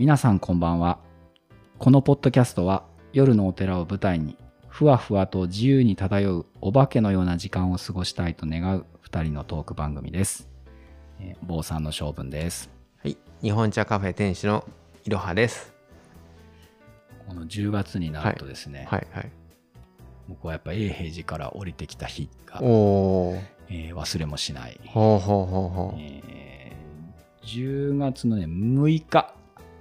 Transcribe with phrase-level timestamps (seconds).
[0.00, 0.98] 皆さんこんばんは
[1.78, 4.34] このポッドキャストは夜のお寺を舞台に
[4.66, 10.48] ふわふわと自由に漂うお化けのような時間を過ごしたいと願う2人のトーク番組です、
[11.18, 12.70] えー坊さんの性分です
[13.02, 14.66] はい、日本茶カフェ店主の
[15.04, 15.74] いろはです。
[17.28, 19.30] この10月になるとですね、はいはい。
[20.30, 23.44] 僕はやっぱ永平寺から降りてきた日が、えー
[23.94, 26.00] 忘れもしない、ほうほうほうほう。
[26.00, 26.40] えー
[27.42, 29.34] 10月のね6日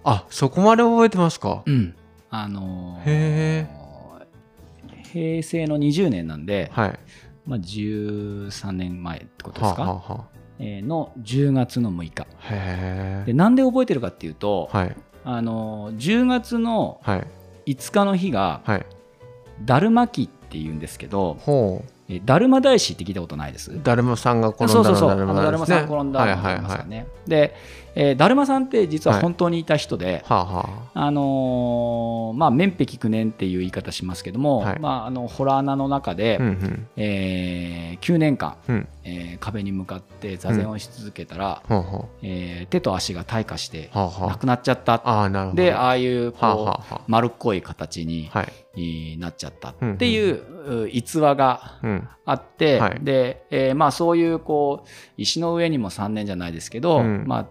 [0.04, 1.64] あ、そこまで覚えてますか？
[1.66, 1.96] うん
[2.30, 3.68] あのーへ
[5.12, 7.00] 平成の20年なんで、はい。
[7.46, 10.26] まあ、13年前ってことですか、はあ、はあは
[10.60, 14.78] えーの10月の6日でなんで覚えてるかっていうと、え。
[14.78, 17.28] はいあのー10月のはい
[17.74, 18.86] 5日の日がはい。
[19.66, 23.72] だるま期っていうんですけどほえーだるま大師って聞いたことないです？
[23.72, 23.82] う。
[23.84, 25.66] だるまさんが転んだそうそうそうのだるま。
[25.66, 26.56] さん転んだはいのあはいはい。
[26.58, 27.56] りますよね、で、
[27.96, 36.44] えーだるまさんって実は本当にいた人で、はあはあのーまあ面壁九年っていう言い方しますけども、はいまあ、あのホラー穴の中で、あ。
[36.44, 36.88] うんうん。
[36.98, 38.88] えー9年間、うん。
[39.04, 43.98] えー壁に向かって座禅をし続けたら、ほうほえー手と足が退化してう。
[43.98, 45.02] はあはなくなっちゃったあ。
[45.06, 45.64] ああ、なるほど。
[45.64, 48.40] ではああいうこう、あはあは丸っこい形に、あ。
[48.40, 48.54] はい。
[49.14, 52.08] いなっちゃったっていうう逸話がうん。
[52.26, 57.46] あって、はいで、えーまあ、そういうこう石の上にも3年じゃないですけど、うんまあ、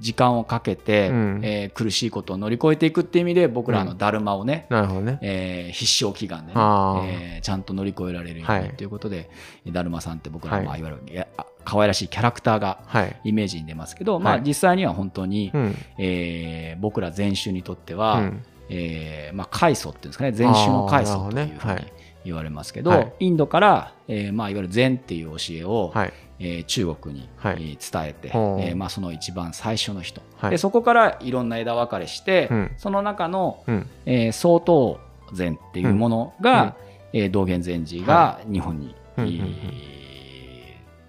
[0.00, 5.18] 時間をかけて、うんえー苦しいことを乗り越えていくっていう意味で僕らのだるまをね、なるほどね。
[5.20, 9.30] えー必勝祈願でね、えーちゃんと乗り越えられるようはいにということで、
[9.66, 11.26] だるまさんって僕ら、はいまあ、いわゆる
[11.64, 13.20] 可愛らしいキャラクターがはい。
[13.24, 15.74] イメージに出ますけど、まあ、はい実際には本当に、うん。
[15.98, 18.42] えー僕ら禅宗にとってうは、ん。
[18.70, 21.78] えーまあ、開祖っていうんですかね禅宗の開祖というふうに
[22.24, 26.12] 言われますけど、はいインドから、えーまあ、いわゆる禅っていう教えを、はい。
[26.40, 27.54] えー中国に、はい。
[27.54, 30.50] えー伝えて、えーまあ、その一番最初の人、はい。
[30.50, 32.70] でそこからいろんな枝分かれして、うん。
[32.78, 33.86] その中の、うん。
[34.06, 34.98] えー曹洞
[35.32, 36.74] 禅っていうものが、
[37.12, 39.36] えー道元禅師が日本に、うんうんうん。
[39.36, 40.00] えー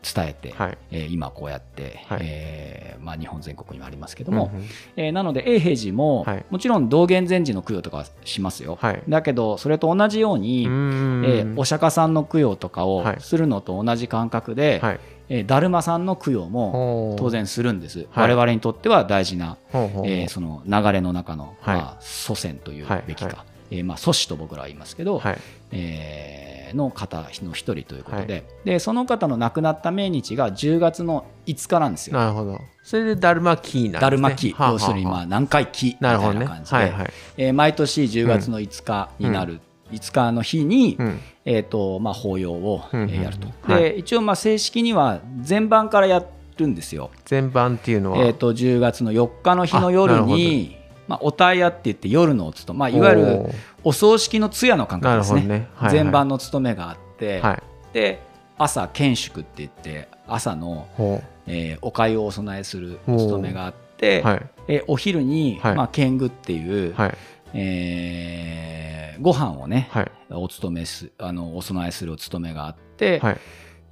[0.04, 0.78] 伝えて、はい。
[0.92, 2.22] えー今こうやって、はい。
[2.24, 4.66] えーまあ、日本全国にもありますけども、うんうん。
[4.98, 6.46] えーなので永平寺も、はい。
[6.50, 9.04] もちろん道元禅師の供養とかはしますよ、はい。
[9.08, 13.18] だけどそれと同じように、えーお釈迦さんの供養とかをはい。
[13.20, 15.00] するのと同じ感覚で、はい。
[15.34, 17.30] えー達磨さんの供養も当。
[17.30, 25.38] 然するんです、はい我々にとっては大事な、ほうほうほうえーその流れの中の、はいまあ、祖先というべきか、はいはえーまあ、祖師と僕らは言いますけど、はい。
[25.72, 32.18] えーの方の一人ということで,、でその方の亡くなった命日が10月の5日なんですよ。
[32.18, 32.60] なるほど。
[32.82, 34.00] それでだるまキーなんですね。
[34.02, 36.36] だるま期、要するにまあ何回期みたない。
[36.40, 37.14] な感じで、はいはい。
[37.38, 39.60] えー毎年10月の5日になる、
[39.92, 41.20] 5日の日に、うん。
[41.44, 43.48] えーとまあ、法要を、やると。
[43.68, 46.24] うんはいで一応まあ正式には前番からや
[46.58, 47.10] るんですよ。
[47.26, 48.26] 全般っていうのは？
[48.26, 53.50] えー、と10月の4日の日の夜に、まあ、おたやって言って夜のお勤め、まあ、いわゆる
[53.84, 55.68] お葬式の通夜の感覚ですねね。
[55.76, 57.64] はいはい前番の務めがあって、はい。
[57.94, 58.22] で
[58.58, 64.28] 朝献祝って言って朝の、ほえーお粥をお供えするお務めがあって、う。
[64.28, 64.46] はい。
[64.68, 67.18] えーお昼に、はいまあ、献具っていう、はい。
[67.56, 68.81] えー
[69.22, 70.12] ご飯をね、はい。
[70.32, 73.38] お勤めすあのお供えするお務めがあって、はい。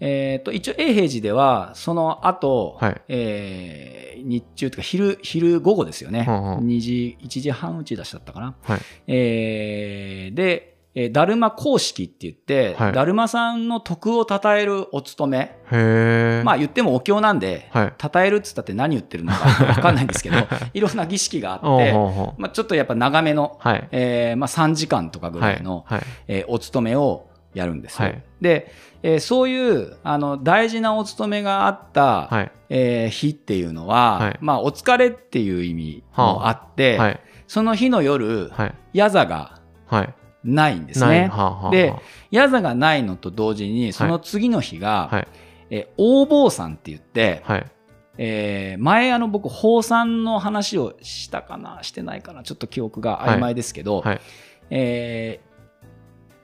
[0.02, 8.82] えー、と一応永平寺ではその後、はいえー日中というか昼昼午後ですよね、うんうん2時1時半打ち出しだったかな、はい。
[9.08, 16.44] えーで、えーだるま公式って言って、はいだるまさんの徳を称えるお務め。
[16.44, 17.94] まあ言ってもお経なんで、はい。
[18.02, 19.40] 称えるっつったって何言ってるのか
[19.76, 20.38] 分かんないんですけど
[20.74, 21.94] いろんな儀式があって。
[22.38, 23.88] まあ、ちょっとやっぱ長めの、はい。
[23.92, 26.02] えーまあ、3時間とかぐらいの、はい。
[26.28, 28.08] えーお勤めをやるんですよ。
[28.10, 28.72] はいで、
[29.04, 32.52] えーそういうあの大事なお勤めがあった、はい。
[32.70, 37.20] えー日っていうのは、はいまあ、お疲れっていう意味もあって、はい。
[37.48, 38.76] その日の夜、はい。
[38.94, 40.14] 夜座がはい。
[40.44, 41.30] ないんですね。
[41.32, 41.94] はあはあで
[42.32, 45.28] 夜座がないのと同時にその次の日が、はい。
[45.70, 47.72] えー大坊さんって言って、はい。
[48.18, 54.22] えー前あの僕法産の話をしたかなしてないかなちょっと記憶が曖昧ですけど、はい。
[54.70, 55.50] えー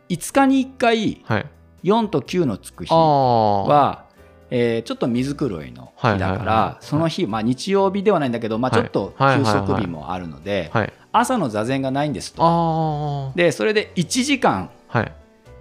[0.08, 1.46] 5日に1回はい。
[1.84, 2.94] 4と9のつく日。
[2.94, 4.06] は、
[4.50, 10.94] えーちょっと水黒いの日だから、はいはいはいその日、まあ、日曜日ではないんだけど、まあ、ちょっとはい休息日もあるので、はい。
[11.20, 12.42] 朝の座禅がないんですと。
[12.44, 15.00] あでそれで1時間、あ。
[15.00, 15.12] はい。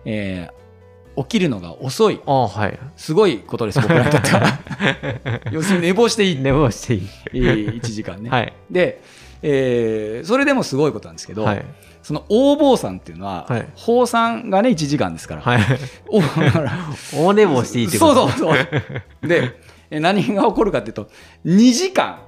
[0.04, 0.64] えー
[1.16, 2.78] 起きるのが遅いああ、はい。
[2.96, 4.58] すごいことです僕らにとっては
[5.52, 7.08] 要するに寝坊していい寝坊していい。
[7.26, 8.52] えー1時間ね、はい。
[8.68, 9.00] で、
[9.40, 11.64] えーそれでもすごいことなんですけど、はい。
[12.02, 15.60] その大坊さんっていうのは、はい法産がね1時間ですから、はい。
[16.08, 16.72] おだから
[17.16, 18.56] 大寝坊していいってことそうそう
[19.22, 19.52] そうで
[19.90, 21.08] え何が起こるかっていうと
[21.46, 22.18] 2時間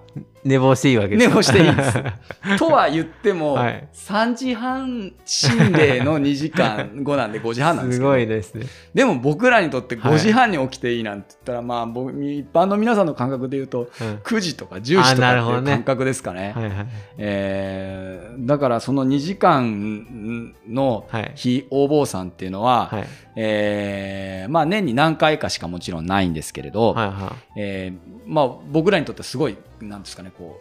[0.45, 2.03] 寝坊していいわけです寝坊していいです。
[2.59, 8.67] とは言っても、はい3時半心霊の2時間後なんで5時半なんですすけどごいですね。
[8.95, 16.53] でも僕らにとってはい5時半に起きていいなんて言ったら、まあ僕一般の皆さんの感覚で言うとうん9時とか10時とかっていう感覚ですかね。
[16.55, 16.87] はいはい。
[17.19, 21.33] えーだからその2時間のはい。
[21.35, 23.05] 非応募さんっていうのは、はい。
[23.37, 30.61] えーまあ年に何回かしかもちろんないんですけれど、はいはえーまあ僕らにとってすごいなんですかねこ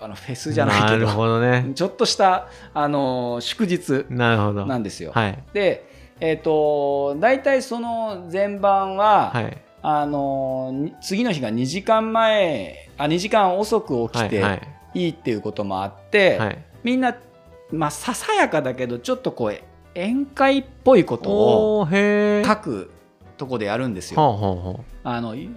[0.00, 0.52] うあのフェスい。
[0.54, 1.72] じゃないけなるほどどね。
[1.76, 5.12] ちょっとしたあの祝日なんですよ。
[5.14, 5.38] はい。
[5.52, 5.88] で
[6.20, 9.58] えっ、と大体その前晩は、はい。
[9.82, 14.60] あのに次の日が2時間前あ2時間遅く起きてはい。
[14.92, 16.58] いいっていうこともあって、はい。
[16.82, 17.16] みんな
[17.72, 19.54] まあささやかだけどちょっとこう
[19.94, 21.88] 宴会っぽいことを。
[21.90, 22.90] 書く
[23.36, 24.84] とこでやるんですよ。
[25.02, 25.48] あのい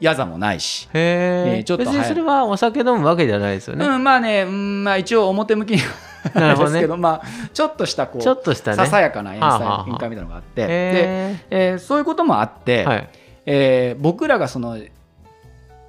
[0.00, 0.88] やざもないし。
[0.92, 1.56] へえ。
[1.58, 3.86] えーちょっと別にそれはお酒飲むわけじゃないですよね。
[3.86, 5.76] うん、まあね、うんまあ、一応表向き
[6.34, 8.76] なるほどねですけど、まあ、ちょっとしたこうちょっとしたね。
[8.76, 12.84] ささやかな宴会みたいなのがあって、でへえーそういうこともあって、え。
[12.84, 13.08] はい。
[13.46, 14.78] えー僕らがその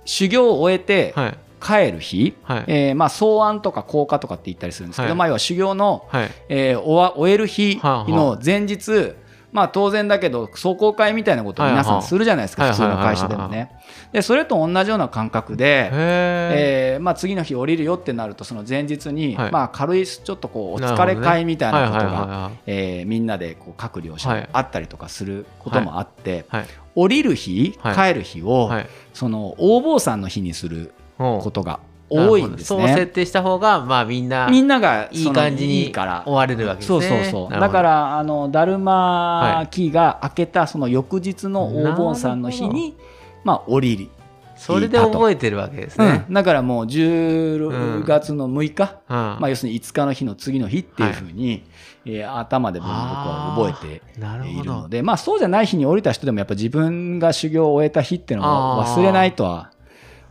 [0.05, 1.37] 修行を終えてはい。
[1.61, 2.63] 帰る日、はい。
[2.67, 6.31] えーまあ、草案とか降下とかって言ったりするんですけど、はいまあ、要は修行の、はい。
[6.49, 9.15] えー終える日はあはの前日、
[9.55, 13.71] まあ、当然だけど壮行会みたいなことを皆さんするじゃないですか、普通の会社でもね。
[14.11, 16.91] でそれと同じような感覚で、へえ。
[16.95, 26.65] えーまあ、次の日降りるよってなるとその前日に、はいまあ、軽いちょっとこうお疲れ会みたいなことはいがえーみんなでこう各両者はいあったりとかすることもあって、はい。
[26.95, 28.87] 降りる日、はい帰る日を、はい。
[29.13, 31.79] その横暴さんの日にすることが
[32.09, 33.07] 多いんですなるほどそう設ね。
[33.07, 37.07] 定した方が、まあみんな、みんながいい感じにいいから終われるわけですそうね。
[37.07, 42.95] そうそうなるほどだか、らあのだるま期が明けたその翌日の横暴さんの日に
[43.43, 44.09] まあ降りる、
[44.55, 46.25] それで覚えてるわけですね。
[46.27, 49.15] うん、だからもう10月の6日、うん。
[49.15, 51.63] まあ、要するに5日の日の次の日っていうふうに、
[52.05, 54.01] えー頭で僕は覚えて。
[54.47, 59.71] いるので、まあ、そうじゃない日に降りた人でもやっぱ自分が修行を終えた日っていうのは忘れないとは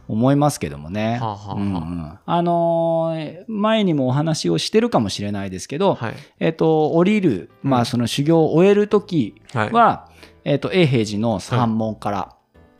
[0.08, 1.18] 思いますけどもね。
[1.20, 6.14] はあはあはあうんうんあのー前にもお話をしてるかもしれないですけど、はい。
[6.40, 9.72] えっと降りる、まあ、その修行を終える時はい。
[9.72, 10.08] は、
[10.44, 12.36] えっと永平寺の山門から、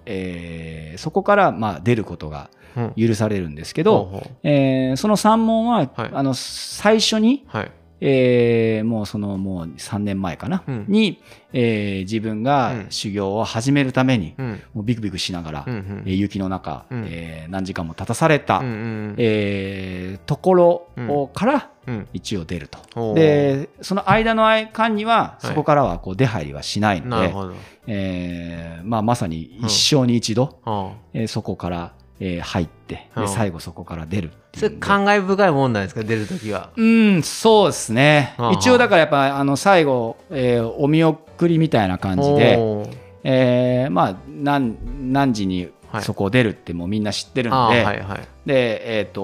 [0.06, 7.73] えーそこからまあ出ることがうん許されるんですけど、その山門は、はいあの最初に、はい。
[8.06, 10.85] えーもうそのもう3年前かな、うん。
[10.89, 11.23] に、
[11.55, 14.61] えー自分がうん修行を始めるために、うん。
[14.75, 16.03] もうビクビクしながら、うんうん。
[16.05, 17.05] えー雪の中、うん。
[17.09, 19.15] えー何時間も立たされた、うんうん。
[19.19, 22.09] えーところをからうん。
[22.12, 23.15] 一応出ると。
[23.15, 25.47] でその間の間にははい。
[25.49, 27.55] そこからはこう出入りはしないので、なるほど。
[27.87, 31.93] えーまあ、まさに一生に一度、はあえーそこから、
[32.26, 36.71] えー入ってうんで最後そこから出るそれ感慨深いもんなんですか、出るときは。
[36.76, 38.35] うん、そうですね。
[38.53, 42.59] 一応だからやっぱあの最後、えーお見送りみたいな感じで、
[43.25, 44.76] えーまあ何
[45.12, 48.21] 何時にはいそこを出るってもうみんな知ってるあんで、ーはいはい。
[48.47, 49.20] でえっ、と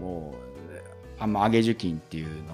[0.00, 0.34] も
[1.20, 2.53] うあんま揚げ受金っていうの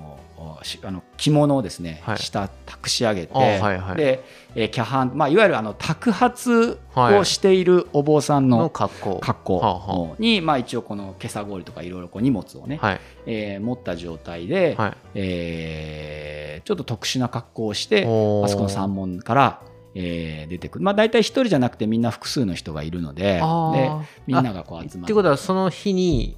[0.82, 2.18] あの着物をですね、はい。
[2.18, 3.96] 下託し上げて、はいはい。
[3.96, 4.24] で、
[4.54, 7.18] えー、キャハン、まあ、いわゆるあの托髪はい。
[7.18, 9.18] をしているお坊さんのの格好。
[9.20, 13.00] 格好に、まあ、一応この今朝氷とかいろいろこう荷物をね、はい。
[13.26, 14.96] えー持った状態で、はい。
[15.14, 18.04] えーちょっと特殊な格好をしてあ
[18.48, 19.62] そこの山門から、
[19.94, 20.84] えー出てくる。
[20.84, 26.36] まあ大体一人じゃなくてみんな複数の人がいるのであでーみんながこう集まってことは、その日に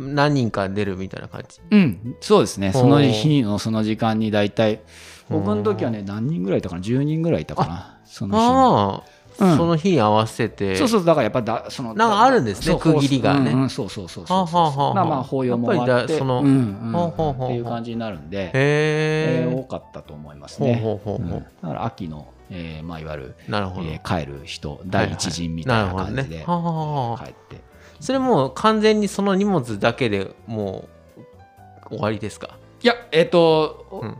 [0.00, 1.60] 何人か出るみたいな感じ？
[1.70, 2.72] うんそうですね。
[2.72, 4.80] その日のその時間に大体
[5.28, 8.00] 僕の時はね何人ぐらいいたかな？10人ぐらいいたかな？
[8.04, 9.04] そのあ
[9.38, 9.56] あ、うん。
[9.56, 10.72] その日に合わせて。
[10.72, 13.50] 日そうそうだからやっぱだそのなんかあるんですねそう区切りがね。
[13.52, 17.48] うんうんそうそうそうそうはあはあはあまあまあ法要も終わってそのうんうんほうほうほうほう。
[17.48, 19.46] っていう感じになるんでへえ。
[19.48, 19.64] ーえ多。
[19.64, 21.26] かったと思いますほうねほうほうほう。
[21.26, 21.44] うん。
[21.44, 23.88] だから秋のえーまあいわゆるなるほど。
[23.88, 26.44] えー帰る人第一陣みたいな感じでね。
[26.44, 27.24] はあはあはあ。
[27.24, 27.69] 帰って
[28.00, 30.88] それもう完全にその荷物だけでも
[31.86, 34.16] う終わりですか、いやえっとうん、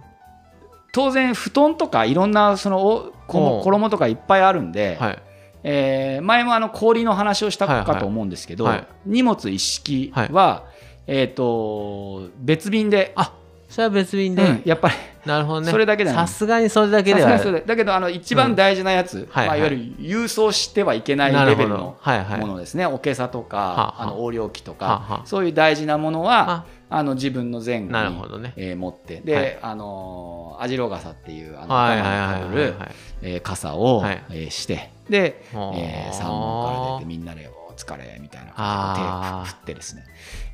[0.92, 5.22] 当然布団とかいろんなその衣とかいっぱいあるんではい。
[5.62, 8.86] えー前もあの氷の話をしたはいはいかと思うんですけど、はい。
[9.06, 10.64] 荷物一式は、
[11.06, 13.34] えっ、と別便で、あ
[13.70, 14.94] それは別便で、うんやっぱり。
[15.24, 15.70] なるほどね。
[15.70, 17.38] それだけじゃないさすがにそれだけでは。
[17.38, 22.40] だけどあの一番大事なやつ、はいまあ、いわゆる郵送してはいけないレベルのはいはい。
[22.40, 24.02] ものですね、おけさとか、はあはあ。
[24.02, 26.64] あの横領機とか、はそういう大事なものはあ
[26.98, 28.54] あの自分の前後になるほどね。
[28.56, 29.58] えー持ってで、はい。
[29.62, 32.34] あのー網白傘っていうあのはいはい頭はいはい。
[32.36, 32.74] にかぶる
[33.22, 34.24] えー傘を、はい。
[34.30, 40.04] えーしてで、はあえー、山門から出てみんなで疲れみたいな手を振ってですね、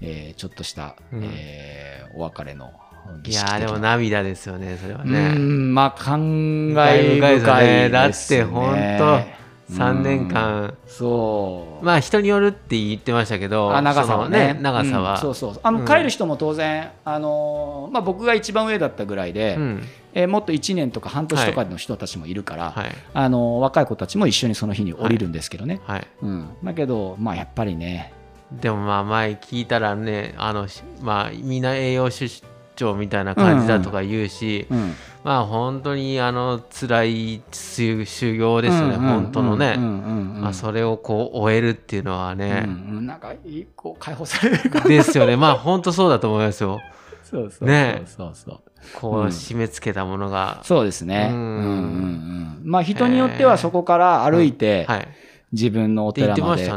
[0.03, 1.25] えーちょっとした、うん。
[1.25, 2.86] えーお別れの儀
[3.25, 7.91] いやでも涙ですよねそれはうねんまあ感慨深いですよね。
[7.91, 9.21] だってですよねほん。
[9.21, 9.37] と
[9.71, 10.75] 3年間。
[10.87, 11.85] そう。
[11.85, 14.57] まあ人によるって言ってましたけどあ長さはね。
[14.61, 15.85] 長さは、うんそうそうあの、うん。
[15.85, 19.83] 帰る人も当然、あのーまあ、僕が一番上だったぐらいで、うん。
[20.15, 22.87] えーもっと1年とか半年とかの人たちもいるから、はい。
[23.13, 26.07] あのー若い子たちも一緒にその日に降りるんですけどね、はい。
[26.23, 28.13] うん、だけど、まあ、やっぱりね。
[28.53, 32.45] でもまあ前聞いたらねあのしまあみんな栄養失
[32.77, 34.93] 調みたいな感じだとか言うし、うん
[35.27, 40.35] まあ本当にあの辛い修修行ですよね、本当のね、うんうんうん。
[40.37, 43.07] うんまあ、それをこう終えるっていうのはうんね、うん。
[43.07, 45.37] なんか一個解放されるかですよね。
[45.37, 46.81] まあ本当そうだと思いますよ。
[47.25, 48.03] そうそうね。
[48.07, 48.61] そうそう。
[49.01, 51.31] こううん締め付けたものが、そうですね。
[51.33, 52.61] ううんんうんうん。
[52.63, 55.09] まあ人によってはそこから歩いてはい。
[55.51, 56.69] 自分のお寺まで、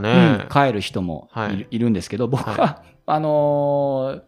[0.52, 1.68] 帰る人もいる,、はい。
[1.70, 4.22] い、るんですけど、僕は、はあのー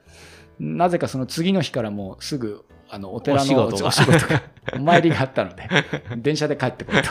[0.61, 4.43] なぜかその次の日からもうすぐあのお寺のお仕事が
[4.75, 5.67] お参りがあったので、
[6.17, 7.09] 電車で帰ってこいと。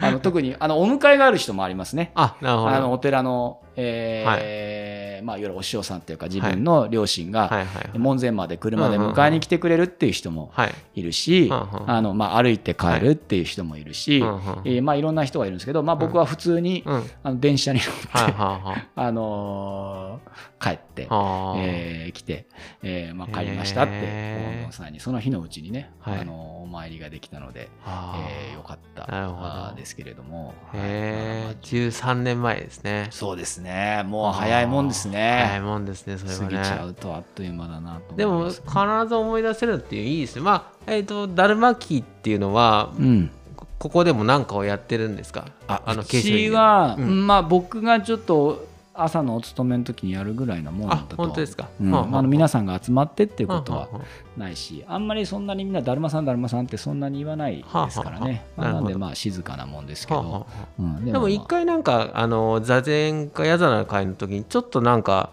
[0.00, 2.12] あの 特にあのお迎えがある人もありますね。
[2.14, 2.68] あなるほど。
[2.70, 10.74] あのお寺の、えーまあ、いわゆるお師匠さんというか自分の両親が、はいはい門前まで車で迎えに来てくれるっていう人もはい。
[10.94, 16.94] いるし、あのまあ、歩いて帰るっていう人もいるし、うんうんえーまあ、いろんな人がいるんですけど、まあ、僕は普通に、うん。
[16.94, 21.08] はいあの電車に乗って、はいはい あのー帰って、
[21.56, 22.46] えー来て、
[22.82, 24.62] えーまあ、帰りましたってへー。
[24.64, 26.20] 大野さんにその日のうちにね、はい。
[26.20, 29.06] あのお参りができたので、えーよかった。
[29.06, 33.08] なるほどですけれども、へはいえ13年前ですね。
[33.10, 34.02] そうですね。
[34.06, 38.62] もう早いもんです早いねもんですねそれ過ぎちゃはねうとあっという間だなとでも必
[39.08, 40.42] ず思い出せるっていういいですね。
[40.42, 43.30] まあえっ、とだるま期っていうのはうん。
[43.56, 45.46] こここでも何かをやってるんですか？
[45.68, 47.26] ああのうちは、うん。
[47.26, 51.16] まあ僕がちょっと朝のお勤めの時にやるぐらいなもんだあと。
[51.16, 51.90] 本当ですか、うん。
[51.90, 53.88] はあの皆さんが集まってっていうことは
[54.36, 60.46] ないしあんまりそんなにみんなだるまさんだるまさんってそんなに言わないですからね、なんでまあ静かなもんですけど、
[60.78, 65.32] うん、ででも一まあ回なんかあの座禅か矢座の会の時にちょっとなんか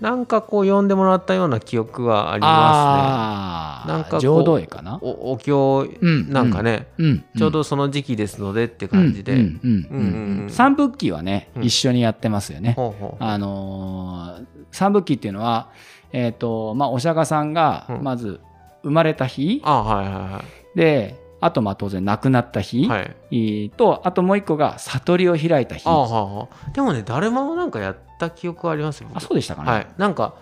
[0.00, 4.98] なんかこう呼んでもらったような記憶はありまあーなんかこう浄土絵かな？
[5.00, 10.42] すねおお経うんなんかね、うんちょうどその時期ですのでって感じで、うんうんうんうんうん。
[10.42, 11.64] うん三仏記はね、うん。
[11.64, 15.70] 一緒にやってますよね、ほうほうあのー三仏記っていうのは、
[16.12, 18.02] えーとまあ、お釈迦さんがうん。
[18.02, 18.40] まず
[18.84, 20.44] 生まれた日、あはいは
[20.76, 23.70] であとまあ当然亡くなった日、いはい。
[23.76, 25.88] とあともう一個が悟りを開いた日。
[25.88, 29.18] あはでもねだるまもなんかやった記憶ありますよ僕。
[29.18, 29.86] あそうでしたかね、はい。
[29.98, 30.34] なんか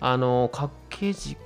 [0.00, 1.38] あの掛け軸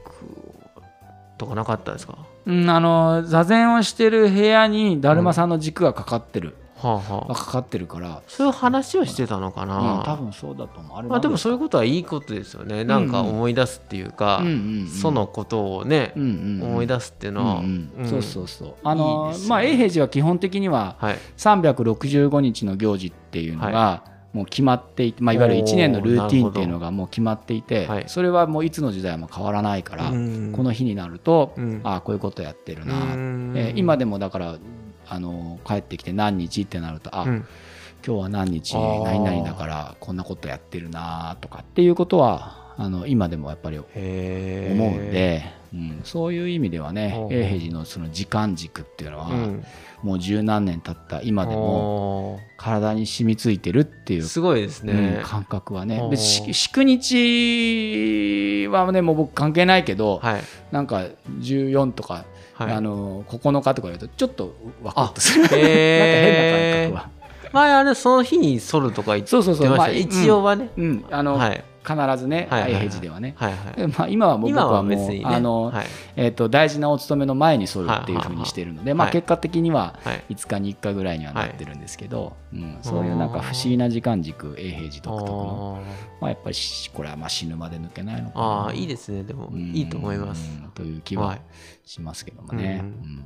[1.39, 2.19] とかなかったですか？
[2.47, 10.99] うん、あの座禅をしてる部屋にだるまさんの軸がかかってる、はあはあかかってるから、そういう話をしてたのかな、うん、多分そうだと思う。
[10.99, 12.85] あれまあでもそういうこことはいいことですよね。
[12.85, 16.69] なんか思い出すっていうか、うんうんうん、そのことをね、うんうんうん。
[16.71, 18.05] 思い出すっていうのは、うんうん。
[18.05, 18.09] うん。
[18.09, 18.75] そうそうそう。
[18.85, 19.39] あのね。
[19.49, 21.19] まあ永平寺は基本的にははい。
[21.37, 28.05] 365日の行事っていうのがもう決まっていて、まあ、いわゆる1年のルーティンっていうのがもう決まっていて、はい。
[28.09, 30.53] それはもういつの時代も変わらないから、うん。
[30.53, 31.81] この日になると、うん。
[31.83, 33.55] ああこういうことやってるな、うん。
[33.57, 34.57] えー今でもだから
[35.09, 37.47] あの帰ってきて何日ってなるとあ、うん。
[38.07, 49.65] 今日は何日何々だからこんなことやってるなとかっていうことはあの今でもやっぱり思へうんーで、うん、そういう意味ではね永平寺のその時間軸っていうのは、うん。
[50.03, 55.99] もう十何年経った今でもお体に染みついてるっていうーすごいですうんね、感覚はね。
[56.15, 60.43] 祝日はねもう僕関係ないけど、はい。
[60.73, 61.07] なんか
[61.39, 62.73] 14とか、はい。
[62.73, 67.25] あの9日とか言うとちょっとワクッとする、なんか変な感覚は。
[67.53, 71.05] 前あれその日に剃るとか言ってそうそうそう、ました、まあ、一応はね、うん、うん。
[71.11, 72.83] あの、はい必ずね、はいはいはい。
[72.85, 73.35] 永平寺ではね。
[73.37, 73.77] はいはい。
[73.77, 75.87] でまあ、今はもう僕今はもうあの、はい。
[76.17, 80.25] えっと大事なお勤めの前に剃るっていうふうにしてるので、まあ、はい結果的にははい。
[80.31, 85.83] 5日に1回ぐらいにはなってるんですけど、うん、そういうなんか不思議な時間軸永平寺独特の、
[86.21, 88.45] まあ、やっぱりしこれはまあ死ぬまで抜けないのかな。
[88.45, 89.23] あーあーいいですね。
[89.23, 90.51] でもうんいいと思います。
[90.75, 91.41] という気ははい
[91.85, 93.25] しますけどもね、うんうん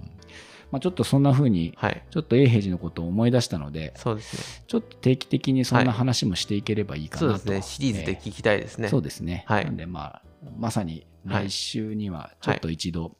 [0.70, 2.02] まあ、ちょっとそんなふうにはい。
[2.10, 4.64] ちょっと永平寺のことを思い出したのでそうですね。
[4.66, 7.74] ちょっと定期的にそんな話もしていければいいかなと、そうですね。
[7.74, 9.44] シリーズで聞きたいですね、そうですね。
[9.46, 9.64] はい。
[9.64, 10.22] なんでまあ
[10.56, 11.48] まさにはい。
[11.48, 13.16] 来週にはちょっと一度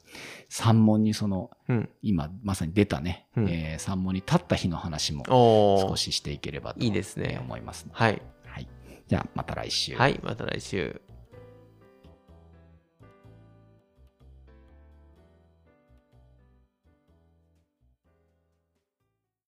[0.47, 1.89] 三門にそのうん。
[2.01, 3.49] 今まさに出たね、うん。
[3.49, 7.39] えー三門に立った日の話も少ししていければといいですね。
[7.41, 7.87] 思います。
[7.91, 8.21] はい。
[8.45, 8.67] はい。
[9.07, 9.95] じゃあまた来週。
[9.95, 10.19] はい。
[10.23, 11.01] また来週